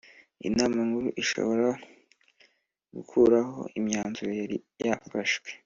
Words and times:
Inama 0.47 0.77
Nkuru 0.87 1.09
ishobora 1.23 1.67
gukuraho 2.95 3.59
imyanzuro 3.77 4.31
yari 4.39 4.57
yafashwe 4.85 5.49